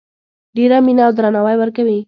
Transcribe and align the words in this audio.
ډیره 0.55 0.77
مینه 0.85 1.01
او 1.07 1.11
درناوی 1.17 1.55
ورکوي 1.59 1.97